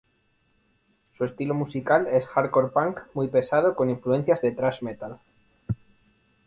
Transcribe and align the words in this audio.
Su 1.11 1.25
estilo 1.25 1.53
musical 1.53 2.07
es 2.07 2.23
un 2.23 2.31
hardcore 2.31 2.69
punk 2.69 3.01
muy 3.13 3.27
pesado, 3.27 3.75
con 3.75 3.91
influencias 3.91 4.41
del 4.41 4.55
thrash 4.55 4.81
metal. 4.81 5.19